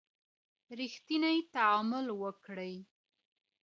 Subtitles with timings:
[0.79, 2.75] رښتینی تعامل وکړئ.